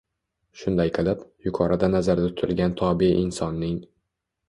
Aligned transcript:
Shunday 0.61 0.91
qilib, 0.95 1.21
yuqorida 1.49 1.91
nazarda 1.93 2.33
tutilgan 2.35 2.77
tobe 2.83 3.15
insonning 3.23 3.81